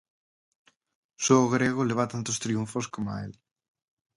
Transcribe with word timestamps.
Só 1.23 1.35
o 1.45 1.51
grego 1.55 1.87
leva 1.89 2.09
tantos 2.13 2.41
triunfos 2.43 2.85
coma 2.93 3.15
el. 3.23 3.31